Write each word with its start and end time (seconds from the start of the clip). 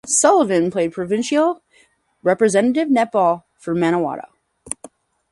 Sullivan 0.07 0.71
played 0.71 0.93
provincial 0.93 1.61
representative 2.23 2.87
netball 2.87 3.43
for 3.59 3.75
Manawatu. 3.75 4.25